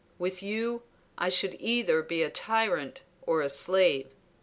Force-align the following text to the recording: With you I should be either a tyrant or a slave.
With 0.17 0.41
you 0.41 0.81
I 1.15 1.29
should 1.29 1.51
be 1.59 1.63
either 1.69 1.99
a 1.99 2.29
tyrant 2.31 3.03
or 3.27 3.41
a 3.43 3.49
slave. 3.49 4.07